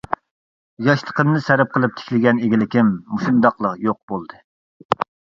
ياشلىقىمنى 0.85 1.41
سەرپ 1.47 1.75
قىلىپ 1.75 1.99
تىكلىگەن 1.99 2.39
ئىگىلىكىم 2.45 2.89
مۇشۇنداقلا 3.11 3.75
يوق 3.89 3.99
بولدى. 4.13 4.41